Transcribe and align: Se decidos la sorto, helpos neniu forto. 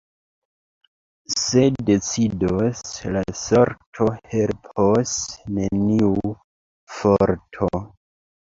Se 1.43 1.71
decidos 1.89 2.79
la 3.17 3.23
sorto, 3.41 4.09
helpos 4.35 5.15
neniu 5.61 6.35
forto. 6.99 7.73